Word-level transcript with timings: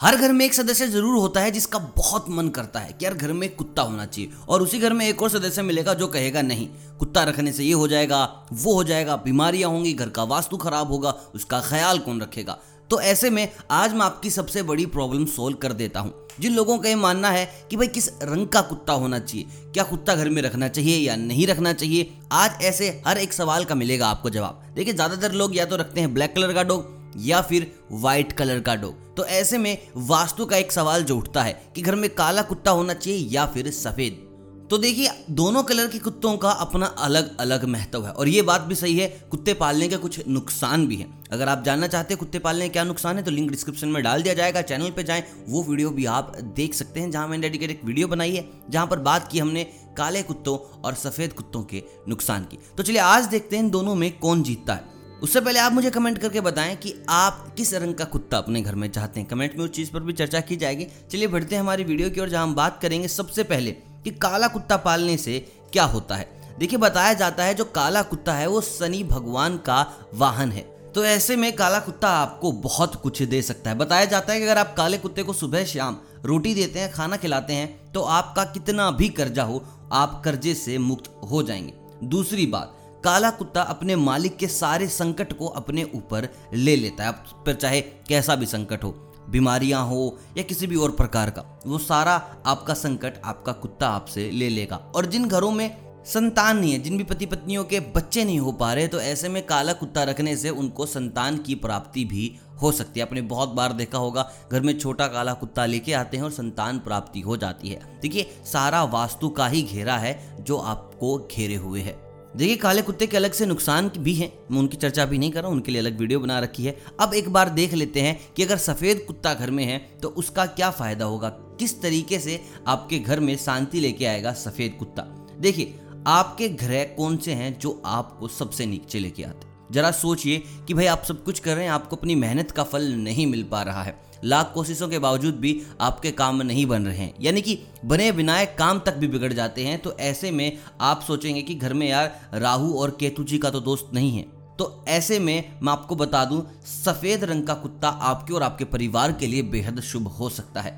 हर 0.00 0.16
घर 0.16 0.32
में 0.32 0.44
एक 0.44 0.54
सदस्य 0.54 0.86
ज़रूर 0.86 1.16
होता 1.16 1.40
है 1.40 1.50
जिसका 1.50 1.78
बहुत 1.96 2.28
मन 2.28 2.48
करता 2.48 2.80
है 2.80 2.92
कि 2.92 3.04
यार 3.04 3.14
घर 3.14 3.32
में 3.32 3.48
कुत्ता 3.56 3.82
होना 3.82 4.04
चाहिए, 4.06 4.30
और 4.48 4.62
उसी 4.62 4.78
घर 4.78 4.92
में 4.92 5.06
एक 5.06 5.22
और 5.22 5.30
सदस्य 5.30 5.62
मिलेगा 5.62 5.94
जो 5.94 6.06
कहेगा 6.06 6.42
नहीं। 6.42 6.66
कुत्ता 6.98 7.22
रखने 7.24 7.52
से 7.52 7.64
ये 7.64 7.72
हो 7.72 7.88
जाएगा, 7.88 8.22
वो 8.52 8.74
हो 8.74 8.84
जाएगा, 8.84 9.16
बीमारियाँ 9.16 9.70
होंगी, 9.70 9.92
घर 9.92 10.08
का 10.08 10.22
वास्तु 10.24 10.56
खराब 10.56 10.92
होगा, 10.92 11.10
उसका 11.34 11.60
ख्याल 11.60 11.98
कौन 11.98 12.20
रखेगा? 12.22 12.56
तो 12.90 13.00
ऐसे 13.00 13.30
में 13.30 13.48
आज 13.70 13.94
मैं 13.94 14.00
आपकी 14.00 14.30
सबसे 14.30 14.62
बड़ी 14.62 14.86
प्रॉब्लम 14.86 15.24
सोल्व 15.26 15.56
कर 15.56 15.72
देता 15.72 16.00
हूँ। 16.00 16.12
जिन 16.40 16.54
लोगों 16.54 16.78
का 16.78 16.88
ये 16.88 16.94
मानना 16.94 17.30
है 17.30 17.44
कि 17.70 17.76
भाई 17.76 17.86
किस 17.88 18.08
रंग 18.22 18.46
का 18.46 18.60
कुत्ता 18.62 18.92
होना 18.94 19.18
चाहिए, 19.18 19.46
क्या 19.74 19.84
कुत्ता 19.84 20.14
घर 20.14 20.28
में 20.28 20.40
रखना 20.42 20.68
चाहिए 20.68 20.96
या 20.98 21.16
नहीं 21.16 21.46
रखना 21.46 21.72
चाहिए, 21.74 22.12
आज 22.32 22.62
ऐसे 22.62 22.88
हर 23.06 23.18
एक 23.18 23.32
सवाल 23.32 23.64
का 23.64 23.74
मिलेगा 23.74 24.08
आपको 24.08 24.30
जवाब। 24.30 24.62
देखिए, 24.74 24.94
ज़्यादातर 24.94 25.32
लोग 25.32 25.56
या 25.56 25.66
तो 25.66 25.76
रखते 25.76 26.00
हैं 26.00 26.12
ब्लैक 26.14 26.34
कलर 26.34 26.52
का 26.52 26.62
डॉग 26.62 26.98
या 27.16 27.40
फिर 27.42 27.70
व्हाइट 27.92 28.32
कलर 28.32 28.60
का 28.60 28.74
डॉग 28.74 29.14
तो 29.16 29.24
ऐसे 29.26 29.58
में 29.58 29.76
वास्तु 29.96 30.46
का 30.46 30.56
एक 30.56 30.72
सवाल 30.72 31.04
जो 31.04 31.16
उठता 31.18 31.42
है 31.42 31.52
कि 31.74 31.82
घर 31.82 31.94
में 31.94 32.08
काला 32.10 32.42
कुत्ता 32.42 32.70
होना 32.70 32.94
चाहिए 32.94 33.28
या 33.28 33.46
फिर 33.46 33.70
सफ़ेद? 33.70 34.26
तो 34.70 34.78
देखिए, 34.78 35.08
दोनों 35.30 35.62
कलर 35.62 35.86
के 35.86 35.98
कुत्तों 35.98 36.36
का 36.36 36.50
अपना 36.50 36.86
अलग 36.86 37.36
अलग 37.38 37.64
महत्व 37.64 38.04
है। 38.06 38.12
और 38.12 38.28
ये 38.28 38.42
बात 38.42 38.60
भी 38.60 38.74
सही 38.74 38.98
है, 38.98 39.08
कुत्ते 39.30 39.54
पालने 39.54 39.88
के 39.88 39.96
कुछ 39.96 40.20
नुकसान 40.28 40.86
भी 40.86 40.96
हैं। 40.96 41.28
अगर 41.32 41.48
आप 41.48 41.64
जानना 41.64 41.86
चाहते 41.86 42.14
हैं 42.14 42.18
कुत्ते 42.18 42.38
पालने 42.38 42.68
के 42.68 42.72
क्या 42.72 42.84
नुकसान 42.84 43.16
है 43.16 43.22
तो 43.22 43.30
लिंक 43.30 43.50
डिस्क्रिप्शन 43.50 43.88
में 43.88 44.02
डाल 44.02 44.22
दिया 44.22 44.34
जाएगा 44.34 44.62
चैनल 44.62 44.90
पे 44.90 45.02
जाएँ। 45.02 45.24
वो 45.48 45.62
वीडियो 45.62 45.90
भी 45.90 46.04
आप 46.06 46.32
देख 46.56 46.74
सकते 46.74 47.00
हैं, 47.00 47.10
जहाँ 47.10 47.28
मैंने 47.28 47.42
डेडिकेट 47.42 47.70
एक 47.70 47.84
वीडियो 47.84 48.08
बनाई 48.08 48.34
है, 48.34 48.48
जहाँ 48.70 48.86
पर 48.86 48.98
बात 49.00 49.28
की 49.32 49.38
हमने 49.38 49.64
काले 49.96 50.22
कुत्तों 50.22 50.56
और 50.80 50.94
सफ़ेद 50.94 51.32
कुत्तों 51.32 51.62
के 51.64 51.82
नुकसान 52.08 52.44
की। 52.44 52.58
तो 52.76 52.82
चलिए, 52.82 52.98
आज 52.98 53.24
देखते 53.24 53.56
हैं 53.56 53.70
दोनों 53.70 53.94
में 53.94 54.18
कौन 54.18 54.42
जीतता 54.42 54.74
है। 54.74 54.99
उससे 55.22 55.40
पहले 55.40 55.58
आप 55.58 55.72
मुझे 55.72 55.90
कमेंट 55.90 56.18
करके 56.18 56.40
बताएँ 56.40 56.76
कि 56.76 56.94
आप 57.08 57.54
किस 57.56 57.72
रंग 57.74 57.94
का 57.94 58.04
कुत्ता 58.04 58.38
अपने 58.38 58.62
घर 58.62 58.74
में 58.74 58.88
चाहते 58.90 59.20
हैं। 59.20 59.28
कमेंट 59.28 59.56
में 59.56 59.64
उस 59.64 59.70
चीज़ 59.70 59.90
पर 59.92 60.00
भी 60.00 60.12
चर्चा 60.12 60.40
की 60.40 60.56
जाएगी। 60.56 60.86
चलिए 61.10 61.26
बढ़ते 61.26 61.54
हैं 61.54 61.62
हमारी 61.62 61.84
वीडियो 61.84 62.10
की 62.10 62.20
ओर, 62.20 62.28
जहाँ 62.28 62.42
हम 62.42 62.54
बात 62.54 62.80
करेंगे 62.82 63.08
सबसे 63.08 63.44
पहले 63.44 63.70
कि 63.70 64.10
काला 64.10 64.48
कुत्ता 64.48 64.76
पालने 64.76 65.16
से 65.16 65.38
क्या 65.72 65.84
होता 65.84 66.16
है। 66.16 66.56
देखिए, 66.58 66.78
बताया 66.78 67.14
जाता 67.14 67.44
है 67.44 67.54
जो 67.54 67.64
काला 67.64 68.02
कुत्ता 68.02 68.34
है, 68.34 68.46
वो 68.46 68.60
शनि 68.60 69.02
भगवान 69.04 69.56
का 69.56 69.86
वाहन 70.14 70.52
है। 70.52 70.62
तो 70.94 71.04
ऐसे 71.04 71.36
में 71.36 71.52
काला 71.56 71.78
कुत्ता 71.80 72.08
आपको 72.10 72.52
बहुत 72.52 72.94
कुछ 72.94 73.22
दे 73.22 73.42
सकता 73.42 73.70
है। 73.70 73.76
बताया 73.76 74.04
जाता 74.04 74.32
है 74.32 74.38
कि 74.38 74.46
अगर 74.46 74.58
आप 74.58 74.74
काले 74.76 74.98
कुत्ते 74.98 75.22
को 75.22 75.32
सुबह 75.32 75.64
शाम 75.64 75.98
रोटी 76.24 76.54
देते 76.54 76.80
हैं, 76.80 76.92
खाना 76.92 77.16
खिलाते 77.16 77.52
हैं 77.52 77.92
तो 77.92 78.00
आपका 78.00 78.44
कितना 78.44 78.90
भी 78.90 79.08
कर्जा 79.08 79.42
हो, 79.42 79.64
आप 79.92 80.22
कर्जे 80.24 80.54
से 80.54 80.78
मुक्त 80.78 81.14
हो 81.30 81.42
जाएँगे। 81.42 81.72
दूसरी 82.06 82.46
बात 82.46 82.76
काला 83.04 83.30
कुत्ता 83.30 83.62
अपने 83.62 83.96
मालिक 83.96 84.36
के 84.36 84.46
सारे 84.48 84.88
संकट 84.88 85.32
को 85.32 85.46
अपने 85.46 85.82
ऊपर 85.94 86.28
ले 86.54 86.76
लेता 86.76 87.04
है। 87.04 87.12
पर 87.46 87.54
चाहे 87.54 87.80
कैसा 87.80 88.34
भी 88.34 88.46
संकट 88.46 88.84
हो, 88.84 88.90
बीमारियाँ 89.30 89.84
हो 89.86 90.18
या 90.36 90.42
किसी 90.42 90.66
भी 90.66 90.76
और 90.76 90.90
प्रकार 90.90 91.30
का, 91.30 91.44
वो 91.66 91.78
सारा 91.78 92.14
आपका 92.46 92.74
संकट, 92.74 93.20
आपका 93.24 93.52
कुत्ता 93.52 93.88
आपसे 93.88 94.30
ले 94.30 94.48
लेगा। 94.48 94.76
और 94.76 95.06
जिन 95.06 95.28
घरों 95.28 95.50
में 95.50 95.76
संतान 96.06 96.58
नहीं 96.58 96.72
है, 96.72 96.78
जिन 96.78 96.96
भी 96.98 97.04
पति 97.04 97.26
पत्नियों 97.26 97.64
के 97.64 97.80
बच्चे 97.80 98.24
नहीं 98.24 98.38
हो 98.40 98.52
पा 98.52 98.72
रहे 98.74 98.88
तो 98.88 99.00
ऐसे 99.00 99.28
में 99.28 99.44
काला 99.46 99.72
कुत्ता 99.72 100.04
रखने 100.04 100.36
से 100.36 100.50
उनको 100.50 100.86
संतान 100.86 101.38
की 101.38 101.54
प्राप्ति 101.54 102.04
भी 102.04 102.34
हो 102.62 102.72
सकती 102.72 103.00
है। 103.00 103.06
आपने 103.06 103.20
बहुत 103.22 103.48
बार 103.48 103.72
देखा 103.72 103.98
होगा, 103.98 104.30
घर 104.52 104.60
में 104.60 104.78
छोटा 104.78 105.06
काला 105.06 105.32
कुत्ता 105.32 105.66
लेके 105.66 105.92
आते 105.92 106.16
हैं 106.16 106.24
और 106.24 106.30
संतान 106.30 106.78
प्राप्ति 106.78 107.20
हो 107.20 107.36
जाती 107.36 107.68
है। 107.68 107.98
देखिए, 108.02 108.30
सारा 108.44 108.84
वास्तु 108.84 109.28
का 109.28 109.46
ही 109.46 109.62
घेरा 109.62 109.96
है 109.96 110.44
जो 110.44 110.56
आपको 110.56 111.18
घेरे 111.28 111.56
हुए 111.56 111.80
है। 111.80 112.09
देखिए, 112.36 112.56
काले 112.56 112.82
कुत्ते 112.82 113.06
के 113.06 113.16
अलग 113.16 113.32
से 113.32 113.46
नुकसान 113.46 113.90
भी 113.98 114.14
हैं। 114.14 114.32
मैं 114.50 114.58
उनकी 114.58 114.76
चर्चा 114.76 115.04
भी 115.04 115.18
नहीं 115.18 115.30
कर 115.30 115.40
रहा 115.40 115.48
हूँ, 115.48 115.56
उनके 115.56 115.72
लिए 115.72 115.80
अलग 115.80 115.98
वीडियो 115.98 116.20
बना 116.20 116.38
रखी 116.40 116.64
है। 116.64 116.76
अब 117.00 117.14
एक 117.14 117.28
बार 117.28 117.48
देख 117.48 117.74
लेते 117.74 118.00
हैं 118.00 118.18
कि 118.36 118.42
अगर 118.42 118.56
सफ़ेद 118.58 119.04
कुत्ता 119.06 119.34
घर 119.34 119.50
में 119.50 119.64
है 119.64 119.78
तो 120.02 120.08
उसका 120.08 120.46
क्या 120.46 120.70
फ़ायदा 120.70 121.04
होगा? 121.04 121.28
किस 121.28 121.80
तरीके 121.82 122.18
से 122.18 122.40
आपके 122.66 122.98
घर 122.98 123.20
में 123.20 123.36
शांति 123.36 123.80
लेके 123.80 124.06
आएगा 124.06 124.32
सफ़ेद 124.34 124.76
कुत्ता? 124.78 125.02
देखिए, 125.40 125.78
आपके 126.06 126.48
ग्रह 126.48 126.84
कौन 126.96 127.16
से 127.16 127.32
हैं 127.32 127.58
जो 127.58 127.80
आपको 127.86 128.28
सबसे 128.28 128.66
नीचे 128.66 128.98
लेके 128.98 129.22
आते 129.22 129.48
जरा 129.70 129.90
सोचिए 129.92 130.42
कि 130.68 130.74
भाई 130.74 130.86
आप 130.86 131.02
सब 131.04 131.22
कुछ 131.24 131.38
कर 131.38 131.54
रहे 131.56 131.64
हैं, 131.64 131.72
आपको 131.72 131.96
अपनी 131.96 132.14
मेहनत 132.16 132.50
का 132.50 132.62
फल 132.64 132.92
नहीं 132.94 133.26
मिल 133.26 133.42
पा 133.42 133.62
रहा 133.62 133.82
है। 133.82 133.98
लाख 134.24 134.50
कोशिशों 134.54 134.88
के 134.88 134.98
बावजूद 134.98 135.34
भी 135.34 135.60
आपके 135.80 136.10
काम 136.12 136.42
नहीं 136.42 136.64
बन 136.66 136.86
रहे 136.86 136.96
हैं। 136.96 137.14
यानी 137.20 137.42
कि 137.42 137.58
बने 137.84 138.10
बिनाए 138.12 138.46
काम 138.58 138.78
तक 138.78 138.94
भी 138.94 139.08
बिगड़ 139.08 139.32
जाते 139.32 139.64
हैं 139.64 139.78
तो 139.78 139.96
ऐसे 140.00 140.30
में 140.30 140.58
आप 140.80 141.02
सोचेंगे 141.02 141.42
कि 141.42 141.54
घर 141.54 141.74
में 141.74 141.88
यार 141.88 142.20
राहु 142.34 142.72
और 142.72 142.90
केतु 142.90 143.24
जी 143.24 143.38
का 143.38 143.50
तो 143.50 143.60
दोस्त 143.60 143.90
नहीं 143.94 144.16
है। 144.16 144.22
तो 144.58 144.84
ऐसे 144.88 145.18
में 145.18 145.60
मैं 145.62 145.72
आपको 145.72 145.96
बता 145.96 146.24
दूँ, 146.24 146.42
सफ़ेद 146.66 147.24
रंग 147.24 147.46
का 147.46 147.54
कुत्ता 147.54 147.88
आपके 147.88 148.34
और 148.34 148.42
आपके 148.42 148.64
परिवार 148.66 149.12
के 149.12 149.26
लिए 149.26 149.42
बेहद 149.44 149.80
शुभ 149.82 150.08
हो 150.10 150.28
सकता 150.30 150.60
है। 150.60 150.72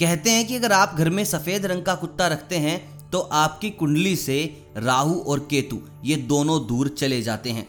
कहते 0.00 0.30
हैं 0.30 0.46
कि 0.46 0.56
अगर 0.56 0.72
आप 0.72 0.94
घर 0.94 1.10
में 1.10 1.24
सफ़ेद 1.24 1.66
रंग 1.66 1.82
का 1.82 1.94
कुत्ता 1.94 2.26
रखते 2.28 2.56
हैं 2.58 3.10
तो 3.10 3.18
आपकी 3.18 3.70
कुंडली 3.70 4.14
से 4.16 4.38
राहु 4.76 5.14
और 5.20 5.46
केतु, 5.50 5.78
ये 6.04 6.16
दोनों 6.16 6.66
दूर 6.66 6.88
चले 6.88 7.20
जाते 7.22 7.50
हैं। 7.50 7.66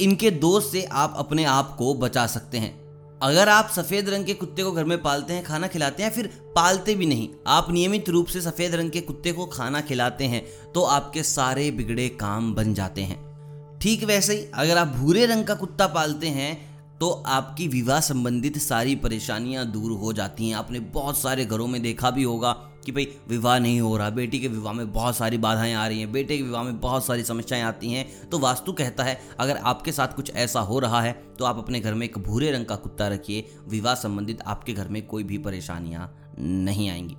इनके 0.00 0.30
दोष 0.32 0.70
से 0.72 0.82
आप 0.84 1.14
अपने 1.18 1.44
आप 1.44 1.74
को 1.78 1.94
बचा 1.96 2.26
सकते 2.26 2.58
हैं। 2.58 2.76
अगर 3.20 3.48
आप 3.48 3.70
सफ़ेद 3.76 4.08
रंग 4.08 4.26
के 4.26 4.34
कुत्ते 4.34 4.62
को 4.62 4.72
घर 4.72 4.84
में 4.84 5.00
पालते 5.02 5.34
हैं, 5.34 5.44
खाना 5.44 5.66
खिलाते 5.66 6.02
हैं 6.02 6.10
फिर 6.10 6.26
पालते 6.56 6.94
भी 6.94 7.06
नहीं, 7.06 7.28
आप 7.46 7.70
नियमित 7.70 8.08
रूप 8.08 8.26
से 8.26 8.40
सफ़ेद 8.40 8.74
रंग 8.74 8.90
के 8.90 9.00
कुत्ते 9.00 9.32
को 9.32 9.46
खाना 9.46 9.80
खिलाते 9.80 10.24
हैं 10.24 10.42
तो 10.74 10.82
आपके 10.82 11.22
सारे 11.22 11.70
बिगड़े 11.70 12.08
काम 12.10 12.54
बन 12.54 12.74
जाते 12.74 13.02
हैं। 13.02 13.78
ठीक 13.80 14.04
वैसे 14.04 14.34
ही, 14.34 14.44
अगर 14.54 14.78
आप 14.78 14.88
भूरे 14.88 15.26
रंग 15.26 15.44
का 15.44 15.54
कुत्ता 15.54 15.86
पालते 15.88 16.28
हैं 16.28 16.56
तो 16.98 17.10
आपकी 17.28 17.66
विवाह 17.68 18.00
संबंधित 18.00 18.58
सारी 18.58 18.94
परेशानियाँ 18.96 19.66
दूर 19.66 19.90
हो 19.98 20.12
जाती 20.12 20.48
हैं। 20.48 20.56
आपने 20.56 20.80
बहुत 20.92 21.18
सारे 21.18 21.44
घरों 21.44 21.66
में 21.66 21.80
देखा 21.82 22.10
भी 22.10 22.22
होगा 22.22 22.52
कि 22.88 22.92
भाई 22.92 23.06
विवाह 23.28 23.58
नहीं 23.58 23.80
हो 23.80 23.96
रहा, 23.96 24.10
बेटी 24.10 24.38
के 24.40 24.48
विवाह 24.48 24.72
में 24.72 24.92
बहुत 24.92 25.16
सारी 25.16 25.38
बाधाएँ 25.38 25.72
आ 25.74 25.86
रही 25.86 26.00
हैं, 26.00 26.10
बेटे 26.12 26.36
के 26.36 26.42
विवाह 26.42 26.62
में 26.62 26.80
बहुत 26.80 27.04
सारी 27.06 27.22
समस्याएँ 27.24 27.62
आती 27.62 27.90
हैं। 27.92 28.28
तो 28.30 28.38
वास्तु 28.38 28.72
कहता 28.72 29.04
है, 29.04 29.18
अगर 29.40 29.56
आपके 29.56 29.92
साथ 29.92 30.14
कुछ 30.16 30.34
ऐसा 30.36 30.60
हो 30.60 30.78
रहा 30.78 31.00
है 31.02 31.12
तो 31.38 31.44
आप 31.44 31.58
अपने 31.58 31.80
घर 31.80 31.94
में 31.94 32.06
एक 32.06 32.18
भूरे 32.18 32.50
रंग 32.52 32.66
का 32.66 32.76
कुत्ता 32.76 33.08
रखिए। 33.08 33.44
विवाह 33.68 33.94
संबंधित 33.94 34.42
आपके 34.42 34.72
घर 34.72 34.88
में 34.88 35.06
कोई 35.06 35.24
भी 35.24 35.38
परेशानियाँ 35.38 36.34
नहीं 36.38 36.88
आएँगी। 36.90 37.16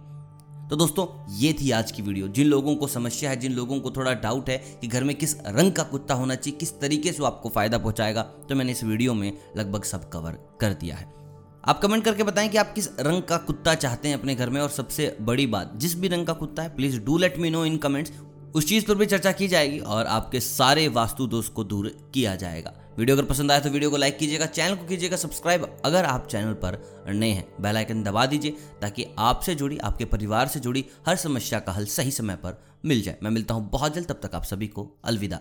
तो 0.70 0.76
दोस्तों, 0.76 1.06
ये 1.36 1.54
थी 1.54 1.70
आज 1.72 1.92
की 1.92 2.02
वीडियो। 2.02 2.28
जिन 2.28 2.48
लोगों 2.48 2.76
को 2.76 2.88
समस्या 2.88 3.30
है, 3.30 3.38
जिन 3.38 3.54
लोगों 3.54 3.80
को 3.80 3.92
थोड़ा 3.92 4.14
डाउट 4.16 4.50
है 4.50 4.58
कि 4.82 4.88
घर 4.88 5.04
में 5.04 5.16
किस 5.16 5.36
रंग 5.40 5.72
का 5.72 5.84
कुत्ता 5.84 6.14
होना 6.14 6.36
चाहिए, 6.36 6.58
किस 6.60 6.80
तरीके 6.80 7.12
से 7.12 7.26
आपको 7.26 7.50
फ़ायदा 7.50 7.78
पहुंचाएगा 7.78 8.22
तो 8.50 8.56
मैंने 8.56 8.72
इस 8.72 8.84
वीडियो 8.84 9.14
में 9.14 9.32
लगभग 9.58 9.84
सब 9.84 10.10
कवर 10.10 10.38
कर 10.62 10.74
दिया 10.74 10.96
है। 10.96 11.14
आप 11.64 11.80
कमेंट 11.80 12.04
करके 12.04 12.24
बताएँ 12.24 12.50
कि 12.50 12.58
आप 12.58 12.72
किस 12.74 12.88
रंग 13.00 13.22
का 13.22 13.38
कुत्ता 13.38 13.74
चाहते 13.76 14.08
हैं 14.08 14.18
अपने 14.18 14.36
घर 14.36 14.50
में 14.50 14.60
और 14.62 14.70
सबसे 14.70 15.16
बड़ी 15.22 15.46
बात, 15.48 15.74
जिस 15.76 15.96
भी 16.00 16.08
रंग 16.08 16.26
का 16.28 16.34
कुत्ता 16.34 16.64
है 16.64 16.76
please 16.76 17.00
do 17.00 17.18
let 17.18 17.38
me 17.38 17.50
know 17.50 17.64
in 17.66 17.78
comments 17.78 18.12
उस 18.56 18.68
चीज़ 18.68 18.86
पर 18.86 18.96
भी 18.96 19.06
चर्चा 19.06 19.32
की 19.32 19.48
जाएगी 19.48 19.80
और 19.80 20.06
आपके 20.08 20.40
सारे 20.40 20.88
वास्तु 20.88 21.28
दोष 21.28 21.50
को 21.50 21.64
दूर 21.64 21.88
किया 22.14 22.36
जाएगा। 22.36 22.74
वीडियो 22.98 23.18
अगर 23.18 23.26
पसंद 23.26 23.52
आए 23.52 23.62
तो 23.62 23.70
वीडियो 23.70 23.92
को 23.92 23.98
लाइक 23.98 24.18
कीजिएगा 24.18 24.46
चैनल 24.46 24.76
को 24.76 24.86
कीजिएगा 24.86 25.18
सब्सक्राइब 25.18 25.68
अगर 25.86 26.06
आप 26.06 26.28
चैनल 26.28 26.54
पर 26.56 26.82
नए 27.10 27.30
हैं। 27.30 27.48
बेल 27.62 27.78
आइकन 27.78 28.04
दबा 28.04 28.26
दीजिए 28.26 28.56
ताकि 28.82 29.06
आपसे 29.20 29.56
जुड़ी, 29.56 29.78
आपके 29.78 30.06
परिवार 30.06 30.48
से 30.48 30.60
जुड़ी 30.60 30.86
हर 31.08 31.16
समस्या 31.18 31.60
का 31.60 31.72
हल 31.72 31.86
सही 31.88 32.12
समय 32.12 32.36
पर 32.36 32.62
मिल 32.86 33.02
जाए। 33.02 33.18
मैं 33.24 33.32
मिलता 33.32 33.54
हूँ 33.54 33.70
बहुत 33.70 33.96
जल्द, 33.96 34.08
तब 34.08 34.20
तक 34.24 34.36
आप 34.36 34.44
सभी 34.44 34.68
को 34.68 34.90
अलविदा। 35.06 35.40